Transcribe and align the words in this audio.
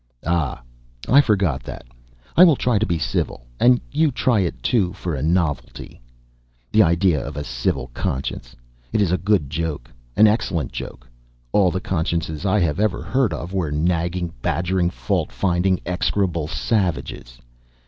"Ah, 0.25 0.63
I 1.07 1.21
forgot 1.21 1.61
that. 1.61 1.85
I 2.35 2.43
will 2.43 2.55
try 2.55 2.79
to 2.79 2.87
be 2.87 2.97
civil; 2.97 3.45
and 3.59 3.79
you 3.91 4.09
try 4.09 4.39
it, 4.39 4.63
too, 4.63 4.93
for 4.93 5.13
a 5.13 5.21
novelty. 5.21 6.01
The 6.71 6.81
idea 6.81 7.23
of 7.23 7.37
a 7.37 7.43
civil 7.43 7.91
conscience! 7.93 8.55
It 8.93 8.99
is 8.99 9.11
a 9.11 9.17
good 9.19 9.47
joke; 9.47 9.91
an 10.17 10.25
excellent 10.25 10.71
joke. 10.71 11.07
All 11.51 11.69
the 11.69 11.79
consciences 11.81 12.47
I 12.47 12.59
have 12.61 12.79
ever 12.79 13.03
heard 13.03 13.31
of 13.31 13.53
were 13.53 13.71
nagging, 13.71 14.33
badgering, 14.41 14.89
fault 14.89 15.31
finding, 15.31 15.79
execrable 15.85 16.47
savages! 16.47 17.37